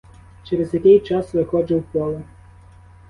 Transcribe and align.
Через 0.43 0.73
який 0.73 0.99
час 0.99 1.33
виходжу 1.33 1.79
в 1.79 1.83
поле. 1.83 2.21